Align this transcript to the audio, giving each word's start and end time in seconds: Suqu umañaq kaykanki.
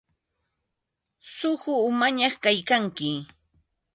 Suqu 1.35 1.71
umañaq 1.87 2.33
kaykanki. 2.43 3.09